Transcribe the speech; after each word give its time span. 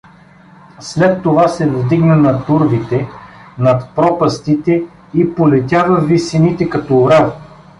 След 0.79 1.23
това 1.23 1.47
се 1.47 1.69
вдигна 1.69 2.15
над 2.15 2.49
урвите, 2.49 3.09
над 3.57 3.89
пропастите 3.95 4.83
и 5.13 5.35
полетя 5.35 5.83
във 5.89 6.07
висините 6.07 6.69
като 6.69 6.97
орел. 6.97 7.33